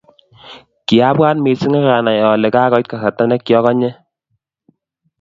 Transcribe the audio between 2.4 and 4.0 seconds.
kakoit kasarta ne kiokenyi